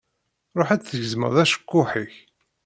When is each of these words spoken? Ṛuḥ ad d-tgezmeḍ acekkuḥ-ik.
Ṛuḥ 0.59 0.69
ad 0.71 0.79
d-tgezmeḍ 0.81 1.35
acekkuḥ-ik. 1.43 2.15